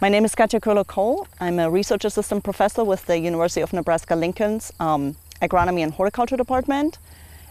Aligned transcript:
My 0.00 0.08
name 0.08 0.24
is 0.24 0.34
Katja 0.34 0.58
Köhler-Cole. 0.58 1.28
I'm 1.38 1.60
a 1.60 1.70
research 1.70 2.04
assistant 2.04 2.42
professor 2.42 2.82
with 2.82 3.06
the 3.06 3.16
University 3.16 3.60
of 3.60 3.72
Nebraska-Lincoln's 3.72 4.72
um, 4.80 5.14
Agronomy 5.40 5.84
and 5.84 5.92
Horticulture 5.92 6.36
Department. 6.36 6.98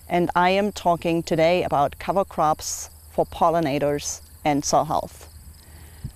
And 0.10 0.30
I 0.36 0.50
am 0.50 0.74
talking 0.74 1.24
today 1.24 1.64
about 1.64 1.98
cover 2.00 2.26
crops 2.26 2.90
for 3.12 3.26
pollinators 3.26 4.22
and 4.44 4.66
soil 4.66 4.84
health. 4.84 5.30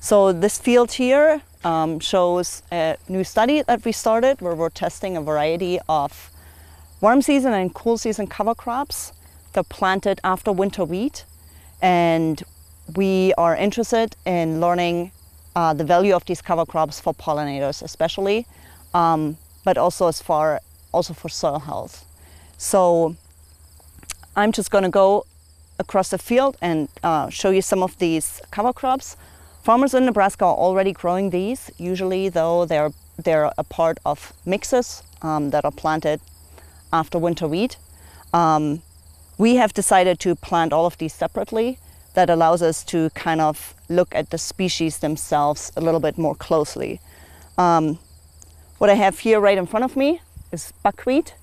So 0.01 0.33
this 0.33 0.59
field 0.59 0.91
here 0.91 1.41
um, 1.63 1.99
shows 2.01 2.61
a 2.73 2.97
new 3.07 3.23
study 3.23 3.61
that 3.61 3.85
we 3.85 3.93
started 3.93 4.41
where 4.41 4.53
we're 4.53 4.69
testing 4.69 5.15
a 5.15 5.21
variety 5.21 5.79
of 5.87 6.29
warm 6.99 7.21
season 7.21 7.53
and 7.53 7.73
cool 7.73 7.97
season 7.97 8.27
cover 8.27 8.53
crops. 8.53 9.13
They're 9.53 9.63
planted 9.63 10.19
after 10.25 10.51
winter 10.51 10.83
wheat 10.83 11.23
and 11.81 12.43
we 12.97 13.33
are 13.37 13.55
interested 13.55 14.17
in 14.25 14.59
learning 14.59 15.11
uh, 15.57 15.73
the 15.73 15.83
value 15.83 16.13
of 16.13 16.23
these 16.25 16.41
cover 16.41 16.65
crops 16.65 16.99
for 16.99 17.13
pollinators 17.15 17.81
especially, 17.81 18.45
um, 18.93 19.37
but 19.65 19.75
also 19.75 20.07
as 20.07 20.21
far 20.21 20.61
also 20.93 21.13
for 21.13 21.29
soil 21.29 21.59
health. 21.59 22.05
So 22.57 23.15
I'm 24.35 24.51
just 24.51 24.69
going 24.69 24.83
to 24.83 24.89
go 25.03 25.25
across 25.79 26.09
the 26.09 26.19
field 26.19 26.57
and 26.61 26.89
uh, 27.03 27.29
show 27.29 27.49
you 27.49 27.63
some 27.63 27.81
of 27.81 27.97
these 27.97 28.39
cover 28.51 28.71
crops. 28.71 29.17
Farmers 29.63 29.95
in 29.95 30.05
Nebraska 30.05 30.45
are 30.45 30.55
already 30.55 30.93
growing 30.93 31.31
these. 31.31 31.71
Usually, 31.77 32.29
though, 32.29 32.65
they're 32.65 32.91
they're 33.17 33.51
a 33.57 33.63
part 33.63 33.97
of 34.05 34.33
mixes 34.45 35.01
um, 35.23 35.49
that 35.49 35.65
are 35.65 35.71
planted 35.71 36.21
after 36.93 37.17
winter 37.17 37.47
wheat. 37.47 37.77
Um, 38.31 38.83
we 39.39 39.55
have 39.55 39.73
decided 39.73 40.19
to 40.19 40.35
plant 40.35 40.71
all 40.71 40.85
of 40.85 40.97
these 40.99 41.15
separately. 41.15 41.79
That 42.17 42.31
allows 42.31 42.63
us 42.63 42.83
to 42.85 43.11
kind 43.11 43.41
of 43.41 43.75
look 43.89 44.15
at 44.15 44.31
the 44.31 44.39
species 44.39 44.97
themselves 44.97 45.71
a 45.77 45.81
little 45.81 45.99
bit 45.99 46.17
more 46.17 46.33
closely. 46.33 46.99
Um, 47.59 47.99
what 48.79 48.89
I 48.89 48.95
have 48.95 49.19
here 49.19 49.39
right 49.39 49.55
in 49.55 49.67
front 49.67 49.85
of 49.85 49.95
me 49.95 50.21
is 50.51 50.73
buckwheat. 50.81 51.35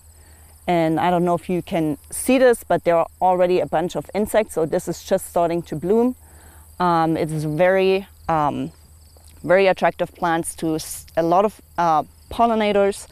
And 0.67 0.99
I 0.99 1.11
don't 1.11 1.25
know 1.25 1.37
if 1.37 1.49
you 1.49 1.63
can 1.63 1.97
see 2.11 2.39
this, 2.39 2.65
but 2.65 2.83
there 2.83 2.97
are 2.97 3.07
already 3.23 3.61
a 3.61 3.67
bunch 3.67 3.95
of 3.95 4.11
insects. 4.15 4.55
So 4.55 4.67
this 4.67 4.89
is 4.89 5.05
just 5.05 5.27
starting 5.27 5.63
to 5.63 5.77
bloom. 5.77 6.17
Um, 6.81 7.17
it 7.17 7.31
is 7.31 7.45
very, 7.45 8.09
um, 8.29 8.73
very 9.45 9.69
attractive 9.69 10.13
plants 10.17 10.57
to 10.57 10.77
a 11.17 11.23
lot 11.23 11.45
of 11.45 11.61
uh, 11.79 12.03
pollinators. 12.33 13.07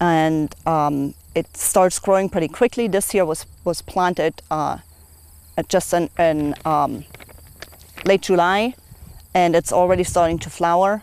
And 0.00 0.52
um, 0.66 1.14
it 1.36 1.56
starts 1.56 2.00
growing 2.00 2.28
pretty 2.28 2.48
quickly. 2.48 2.88
This 2.88 3.14
year 3.14 3.24
was, 3.24 3.46
was 3.62 3.80
planted 3.80 4.42
uh, 4.50 4.78
just 5.68 5.92
in, 5.92 6.08
in 6.18 6.54
um, 6.64 7.04
late 8.04 8.22
July. 8.22 8.74
And 9.34 9.54
it's 9.54 9.72
already 9.72 10.04
starting 10.04 10.38
to 10.40 10.50
flower. 10.50 11.02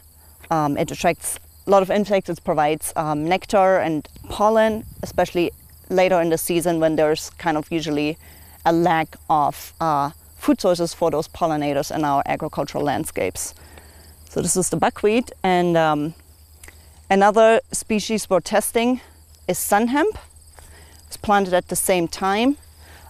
Um, 0.52 0.78
it 0.78 0.92
attracts 0.92 1.40
a 1.66 1.70
lot 1.70 1.82
of 1.82 1.90
insects. 1.92 2.30
It 2.30 2.44
provides 2.44 2.94
um, 2.96 3.28
nectar 3.28 3.78
and 3.78 4.08
pollen, 4.30 4.84
especially 5.04 5.52
later 5.90 6.22
in 6.22 6.30
the 6.30 6.38
season 6.38 6.80
when 6.80 6.96
there's 6.96 7.30
kind 7.32 7.58
of 7.58 7.72
usually 7.72 8.18
a 8.66 8.74
lack 8.74 9.16
of 9.30 9.74
uh, 9.80 10.12
food 10.36 10.60
sources 10.60 10.94
for 10.94 11.10
those 11.12 11.28
pollinators 11.28 11.94
in 11.96 12.04
our 12.04 12.22
agricultural 12.26 12.84
landscapes. 12.84 13.54
So 14.30 14.42
this 14.42 14.58
is 14.58 14.70
the 14.70 14.78
buckwheat, 14.78 15.32
and 15.42 15.78
um, 15.78 16.14
another 17.10 17.62
species 17.72 18.30
we're 18.30 18.42
testing 18.42 19.00
is 19.48 19.58
sun 19.58 19.88
hemp. 19.88 20.18
It's 21.08 21.18
planted 21.18 21.54
at 21.54 21.70
the 21.70 21.76
same 21.78 22.10
time. 22.10 22.58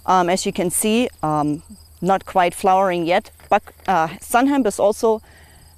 Um, 0.08 0.30
as 0.30 0.46
you 0.46 0.54
can 0.54 0.70
see, 0.70 1.10
um, 1.22 1.62
not 2.02 2.26
quite 2.26 2.56
flowering 2.56 3.06
yet. 3.06 3.30
Buck, 3.50 3.74
uh, 3.88 4.08
sun 4.22 4.48
hemp 4.48 4.66
is 4.66 4.80
also 4.80 5.22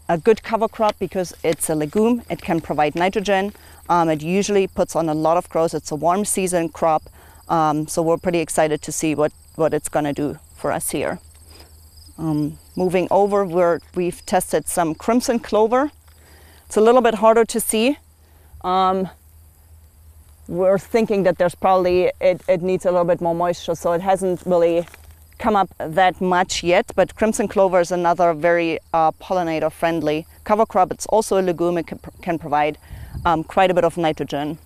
a 0.07 0.17
good 0.17 0.43
cover 0.43 0.67
crop 0.67 0.97
because 0.99 1.33
it's 1.43 1.69
a 1.69 1.75
legume. 1.75 2.21
It 2.29 2.41
can 2.41 2.61
provide 2.61 2.95
nitrogen. 2.95 3.53
Um, 3.89 4.09
it 4.09 4.21
usually 4.21 4.67
puts 4.67 4.95
on 4.95 5.09
a 5.09 5.13
lot 5.13 5.37
of 5.37 5.49
growth. 5.49 5.73
It's 5.73 5.91
a 5.91 5.95
warm 5.95 6.25
season 6.25 6.69
crop. 6.69 7.03
Um, 7.47 7.87
so 7.87 8.03
we're 8.03 8.17
pretty 8.17 8.39
excited 8.39 8.81
to 8.83 8.91
see 8.91 9.15
what, 9.15 9.31
what 9.55 9.73
it's 9.73 9.89
going 9.89 10.05
to 10.05 10.13
do 10.13 10.37
for 10.55 10.71
us 10.71 10.91
here. 10.91 11.19
Um, 12.17 12.59
moving 12.75 13.07
over, 13.09 13.45
we're, 13.45 13.79
we've 13.95 14.23
tested 14.25 14.67
some 14.67 14.93
crimson 14.93 15.39
clover. 15.39 15.91
It's 16.67 16.77
a 16.77 16.81
little 16.81 17.01
bit 17.01 17.15
harder 17.15 17.45
to 17.45 17.59
see. 17.59 17.97
Um, 18.61 19.09
we're 20.49 20.79
thinking 20.79 21.23
that 21.23 21.37
there's 21.37 21.53
probably, 21.53 22.11
it, 22.19 22.41
it 22.47 22.61
needs 22.63 22.85
a 22.85 22.91
little 22.91 23.05
bit 23.05 23.21
more 23.21 23.35
moisture, 23.35 23.75
so 23.75 23.93
it 23.93 24.01
hasn't 24.01 24.41
really 24.45 24.85
come 25.37 25.55
up 25.55 25.69
that 25.77 26.19
much 26.19 26.63
yet, 26.63 26.91
but 26.95 27.15
crimson 27.15 27.47
clover 27.47 27.79
is 27.79 27.91
another 27.91 28.33
very 28.33 28.79
uh, 28.93 29.11
pollinator 29.11 29.71
friendly 29.71 30.25
cover 30.43 30.65
crop. 30.65 30.91
It's 30.91 31.05
also 31.05 31.39
a 31.39 31.43
legume, 31.43 31.77
it 31.77 31.87
can, 31.87 31.99
can 32.21 32.39
provide 32.39 32.77
um, 33.25 33.43
quite 33.43 33.69
a 33.69 33.73
bit 33.75 33.83
of 33.85 33.95
nitrogen. 33.95 34.57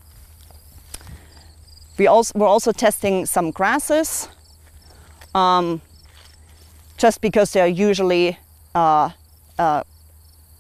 We 1.97 2.07
also, 2.07 2.31
we're 2.39 2.47
also 2.47 2.71
testing 2.71 3.25
some 3.25 3.51
grasses, 3.51 4.29
um, 5.35 5.81
just 6.97 7.19
because 7.19 7.51
they're 7.51 7.67
usually 7.67 8.39
uh, 8.73 9.09
uh, 9.59 9.83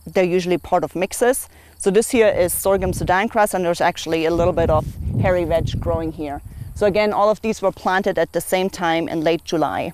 they're 0.05 0.23
usually 0.25 0.57
part 0.57 0.83
of 0.83 0.95
mixes. 0.95 1.47
So 1.77 1.89
this 1.89 2.11
here 2.11 2.27
is 2.27 2.53
sorghum 2.53 2.93
Sudan 2.93 3.27
grass, 3.27 3.53
and 3.53 3.65
there's 3.65 3.81
actually 3.81 4.25
a 4.25 4.31
little 4.31 4.53
bit 4.53 4.69
of 4.69 4.85
hairy 5.23 5.45
vetch 5.45 5.79
growing 5.79 6.11
here. 6.11 6.41
So 6.75 6.85
again, 6.85 7.13
all 7.13 7.29
of 7.29 7.39
these 7.39 7.61
were 7.61 7.71
planted 7.71 8.19
at 8.19 8.33
the 8.33 8.41
same 8.41 8.69
time 8.69 9.07
in 9.07 9.21
late 9.21 9.45
July. 9.45 9.93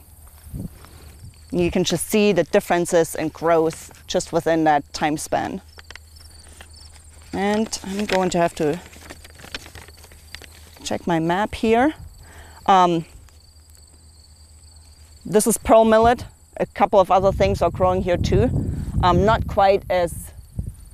You 1.51 1.69
can 1.69 1.83
just 1.83 2.07
see 2.07 2.31
the 2.31 2.45
differences 2.45 3.13
in 3.13 3.29
growth 3.29 4.03
just 4.07 4.33
within 4.33 4.63
that 4.63 4.91
time 4.91 5.17
span. 5.17 5.61
And 7.31 7.79
I'm 7.83 8.05
going 8.05 8.31
to 8.31 8.39
have 8.39 8.55
to 8.55 8.79
check 10.83 11.05
my 11.05 11.19
map 11.19 11.53
here. 11.53 11.93
Um, 12.65 13.05
this 15.23 15.45
is 15.45 15.59
pearl 15.59 15.85
millet. 15.85 16.25
A 16.57 16.65
couple 16.65 16.99
of 16.99 17.11
other 17.11 17.31
things 17.31 17.61
are 17.61 17.69
growing 17.69 18.01
here 18.01 18.17
too. 18.17 18.49
Um, 19.03 19.25
not 19.25 19.45
quite 19.45 19.83
as 19.91 20.31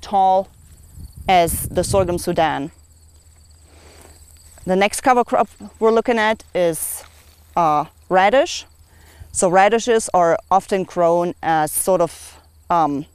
tall 0.02 0.50
as 1.30 1.70
the 1.70 1.86
sorghum 1.86 2.18
Sudan. 2.18 2.72
The 4.66 4.76
next 4.76 5.02
cover 5.02 5.24
crop 5.24 5.48
we're 5.80 5.92
looking 5.92 6.18
at 6.18 6.44
is 6.56 7.04
uh, 7.56 7.86
radish. 8.10 8.66
So 9.32 9.48
radishes 9.48 10.10
are 10.14 10.40
often 10.50 10.84
grown 10.84 11.36
as 11.44 11.72
sort 11.72 12.02
of 12.02 12.40
um, 12.72 13.06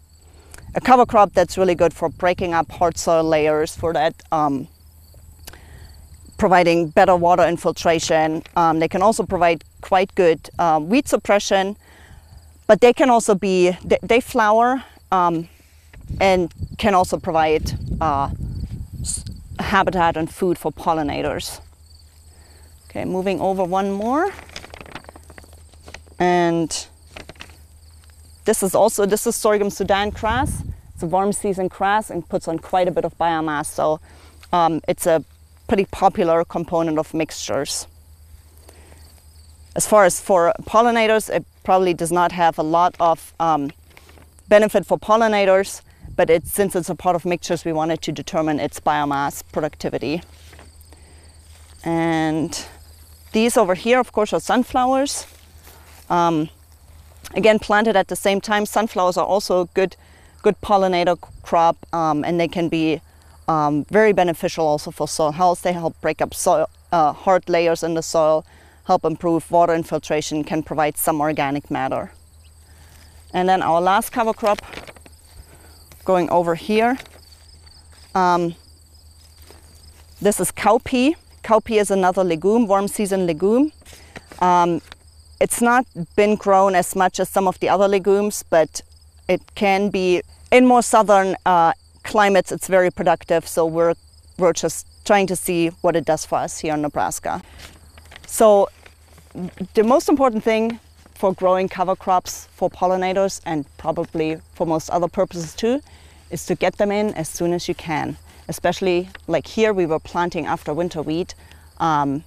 a 0.76 0.80
cover 0.80 1.04
crop 1.04 1.32
that's 1.32 1.58
really 1.58 1.74
good 1.74 1.92
for 1.92 2.08
breaking 2.08 2.54
up 2.54 2.70
hard 2.70 2.96
soil 2.96 3.24
layers, 3.24 3.74
for 3.74 3.92
that 3.94 4.14
um, 4.30 4.68
providing 6.38 6.88
better 6.88 7.16
water 7.16 7.44
infiltration. 7.44 8.44
Um, 8.54 8.78
they 8.78 8.88
can 8.88 9.02
also 9.02 9.24
provide 9.24 9.64
quite 9.80 10.14
good 10.14 10.50
uh, 10.58 10.78
weed 10.80 11.08
suppression, 11.08 11.76
but 12.68 12.80
they 12.80 12.92
can 12.92 13.10
also 13.10 13.34
be, 13.34 13.76
they, 13.84 13.98
they 14.02 14.20
flower 14.20 14.84
um, 15.10 15.48
and 16.20 16.52
can 16.78 16.94
also 16.94 17.18
provide 17.18 17.72
uh, 18.00 18.30
habitat 19.62 20.16
and 20.16 20.30
food 20.30 20.58
for 20.58 20.72
pollinators. 20.72 21.60
Okay, 22.88 23.04
moving 23.04 23.40
over 23.40 23.64
one 23.64 23.92
more. 23.92 24.30
And 26.18 26.86
this 28.44 28.62
is 28.62 28.74
also, 28.74 29.06
this 29.06 29.26
is 29.26 29.36
sorghum 29.36 29.70
Sudan 29.70 30.10
grass. 30.10 30.62
It's 30.94 31.02
a 31.02 31.06
warm 31.06 31.32
season 31.32 31.68
grass 31.68 32.10
and 32.10 32.28
puts 32.28 32.48
on 32.48 32.58
quite 32.58 32.88
a 32.88 32.90
bit 32.90 33.04
of 33.04 33.16
biomass. 33.16 33.66
So 33.66 34.00
um, 34.52 34.80
it's 34.88 35.06
a 35.06 35.24
pretty 35.66 35.86
popular 35.86 36.44
component 36.44 36.98
of 36.98 37.14
mixtures. 37.14 37.86
As 39.76 39.86
far 39.86 40.04
as 40.04 40.20
for 40.20 40.52
pollinators, 40.62 41.30
it 41.30 41.44
probably 41.62 41.94
does 41.94 42.10
not 42.10 42.32
have 42.32 42.58
a 42.58 42.62
lot 42.62 42.96
of 42.98 43.32
um, 43.38 43.70
benefit 44.48 44.84
for 44.84 44.98
pollinators, 44.98 45.80
but 46.16 46.46
since 46.46 46.76
it's 46.76 46.90
a 46.90 46.94
part 46.94 47.16
of 47.16 47.24
mixtures, 47.24 47.64
we 47.64 47.72
wanted 47.72 48.02
to 48.02 48.12
determine 48.12 48.60
its 48.60 48.80
biomass 48.80 49.42
productivity. 49.52 50.22
And 51.84 52.66
these 53.32 53.56
over 53.56 53.74
here, 53.74 53.98
of 53.98 54.12
course, 54.12 54.32
are 54.32 54.40
sunflowers. 54.40 55.26
Um, 56.08 56.50
again, 57.34 57.58
planted 57.58 57.96
at 57.96 58.08
the 58.08 58.16
same 58.16 58.40
time. 58.40 58.66
Sunflowers 58.66 59.16
are 59.16 59.26
also 59.26 59.62
a 59.62 59.66
good, 59.66 59.96
good 60.42 60.60
pollinator 60.60 61.18
crop, 61.42 61.76
um, 61.94 62.24
and 62.24 62.38
they 62.40 62.48
can 62.48 62.68
be 62.68 63.00
um, 63.48 63.84
very 63.84 64.12
beneficial 64.12 64.66
also 64.66 64.90
for 64.90 65.08
soil 65.08 65.32
health. 65.32 65.62
They 65.62 65.72
help 65.72 66.00
break 66.00 66.20
up 66.20 66.34
soil, 66.34 66.68
uh, 66.92 67.12
hard 67.12 67.48
layers 67.48 67.82
in 67.82 67.94
the 67.94 68.02
soil, 68.02 68.44
help 68.86 69.04
improve 69.04 69.50
water 69.50 69.74
infiltration, 69.74 70.44
can 70.44 70.62
provide 70.62 70.96
some 70.96 71.20
organic 71.20 71.70
matter. 71.70 72.12
And 73.32 73.48
then 73.48 73.62
our 73.62 73.80
last 73.80 74.10
cover 74.10 74.32
crop, 74.32 74.60
going 76.10 76.28
over 76.30 76.54
here. 76.68 76.92
Um, 78.22 78.42
this 80.26 80.36
is 80.42 80.48
cowpea. 80.64 81.14
Cowpea 81.48 81.80
is 81.84 81.90
another 81.90 82.24
legume, 82.32 82.66
warm 82.72 82.88
season 82.88 83.20
legume. 83.30 83.66
Um, 84.48 84.70
it's 85.44 85.60
not 85.70 85.84
been 86.16 86.34
grown 86.44 86.72
as 86.74 86.96
much 87.02 87.20
as 87.22 87.28
some 87.36 87.46
of 87.50 87.56
the 87.60 87.68
other 87.74 87.88
legumes, 87.96 88.36
but 88.56 88.82
it 89.28 89.42
can 89.54 89.90
be 89.90 90.08
in 90.50 90.66
more 90.66 90.82
southern 90.82 91.36
uh, 91.46 91.72
climates, 92.02 92.50
it's 92.56 92.68
very 92.78 92.90
productive. 92.90 93.42
So 93.54 93.60
we're 93.76 93.94
we're 94.40 94.58
just 94.64 94.86
trying 95.04 95.28
to 95.28 95.36
see 95.36 95.68
what 95.84 95.94
it 96.00 96.04
does 96.12 96.22
for 96.26 96.38
us 96.46 96.52
here 96.62 96.74
in 96.74 96.82
Nebraska. 96.82 97.42
So 98.26 98.68
the 99.74 99.84
most 99.84 100.08
important 100.08 100.42
thing 100.42 100.80
for 101.20 101.34
growing 101.34 101.68
cover 101.68 101.94
crops 101.94 102.48
for 102.50 102.70
pollinators 102.70 103.42
and 103.44 103.66
probably 103.76 104.38
for 104.54 104.66
most 104.66 104.88
other 104.88 105.06
purposes 105.06 105.54
too 105.54 105.82
is 106.30 106.46
to 106.46 106.54
get 106.54 106.78
them 106.78 106.90
in 106.90 107.12
as 107.12 107.28
soon 107.28 107.52
as 107.52 107.68
you 107.68 107.74
can. 107.74 108.16
Especially 108.48 109.10
like 109.26 109.46
here, 109.46 109.74
we 109.74 109.84
were 109.84 109.98
planting 109.98 110.46
after 110.46 110.72
winter 110.72 111.02
wheat. 111.02 111.34
Um, 111.78 112.24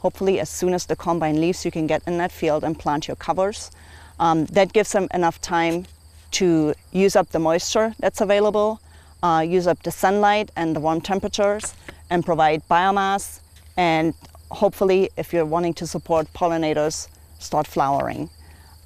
hopefully, 0.00 0.38
as 0.38 0.50
soon 0.50 0.74
as 0.74 0.84
the 0.84 0.96
combine 0.96 1.40
leaves, 1.40 1.64
you 1.64 1.70
can 1.70 1.86
get 1.86 2.02
in 2.06 2.18
that 2.18 2.30
field 2.30 2.62
and 2.62 2.78
plant 2.78 3.08
your 3.08 3.16
covers. 3.16 3.70
Um, 4.18 4.44
that 4.56 4.74
gives 4.74 4.92
them 4.92 5.08
enough 5.14 5.40
time 5.40 5.86
to 6.32 6.74
use 6.92 7.16
up 7.16 7.30
the 7.30 7.38
moisture 7.38 7.94
that's 8.00 8.20
available, 8.20 8.82
uh, 9.22 9.42
use 9.48 9.66
up 9.66 9.82
the 9.82 9.90
sunlight 9.90 10.50
and 10.56 10.76
the 10.76 10.80
warm 10.80 11.00
temperatures, 11.00 11.72
and 12.10 12.22
provide 12.22 12.60
biomass. 12.68 13.40
And 13.78 14.12
hopefully, 14.50 15.08
if 15.16 15.32
you're 15.32 15.46
wanting 15.46 15.72
to 15.80 15.86
support 15.86 16.30
pollinators, 16.34 17.08
start 17.40 17.66
flowering. 17.66 18.30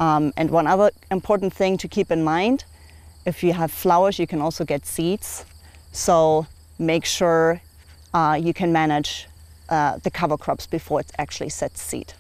Um, 0.01 0.33
and 0.37 0.51
one 0.51 0.67
other 0.67 0.91
important 1.11 1.53
thing 1.53 1.77
to 1.79 1.89
keep 1.89 2.11
in 2.11 2.25
mind 2.25 2.65
if 3.25 3.43
you 3.43 3.53
have 3.55 3.71
flowers, 3.71 4.19
you 4.19 4.27
can 4.27 4.41
also 4.41 4.65
get 4.65 4.87
seeds. 4.87 5.45
So 5.93 6.47
make 6.79 7.05
sure 7.05 7.61
uh, 8.13 8.39
you 8.41 8.53
can 8.53 8.73
manage 8.73 9.27
uh, 9.69 9.99
the 9.99 10.11
cover 10.11 10.37
crops 10.37 10.67
before 10.67 11.01
it 11.01 11.11
actually 11.19 11.49
sets 11.49 11.81
seed. 11.81 12.13